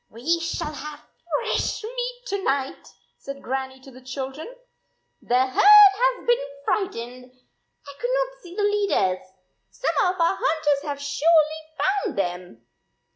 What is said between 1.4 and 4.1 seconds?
fresh meat to night," said Grannie to the